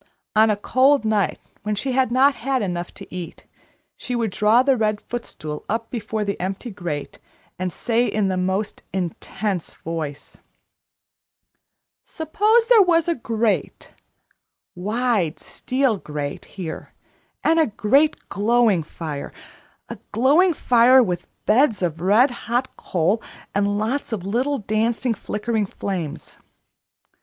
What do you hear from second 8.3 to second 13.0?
most intense voice: "Suppose there